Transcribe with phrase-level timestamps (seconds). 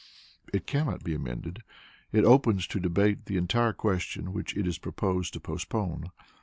[0.51, 1.61] It cannot be amended;
[2.11, 6.09] it opens to debate the entire question which it is proposed to postpone.